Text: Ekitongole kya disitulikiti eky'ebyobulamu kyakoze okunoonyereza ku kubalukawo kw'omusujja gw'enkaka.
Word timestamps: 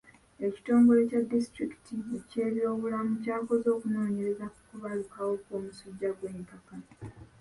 Ekitongole 0.47 1.01
kya 1.09 1.21
disitulikiti 1.31 1.93
eky'ebyobulamu 2.17 3.13
kyakoze 3.23 3.67
okunoonyereza 3.75 4.45
ku 4.53 4.59
kubalukawo 4.67 5.33
kw'omusujja 5.43 6.09
gw'enkaka. 6.17 6.75